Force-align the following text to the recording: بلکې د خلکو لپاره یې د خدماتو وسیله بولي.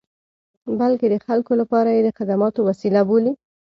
بلکې 0.79 1.07
د 1.09 1.15
خلکو 1.25 1.53
لپاره 1.61 1.89
یې 1.95 2.01
د 2.03 2.09
خدماتو 2.17 2.59
وسیله 2.69 3.01
بولي. 3.09 3.33